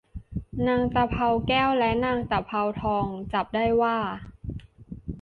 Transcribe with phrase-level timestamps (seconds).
[0.67, 3.97] นางตะเภาแก้วและนางตะเภาทองจับได้ว่า